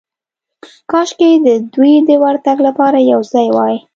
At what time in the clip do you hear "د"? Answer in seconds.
1.45-1.47, 2.07-2.09